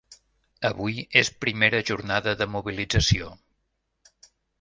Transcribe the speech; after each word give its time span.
Avui 0.69 0.95
és 1.21 1.29
primera 1.43 1.81
jornada 1.89 2.33
de 2.39 2.47
mobilització. 2.53 3.29